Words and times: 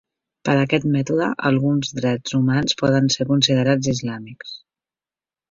Per 0.47 0.53
aquest 0.59 0.87
mètode, 0.95 1.27
alguns 1.49 1.91
drets 1.99 2.33
humans 2.39 2.75
poden 2.81 3.11
ser 3.17 3.29
considerats 3.35 3.93
"islàmics". 3.95 4.57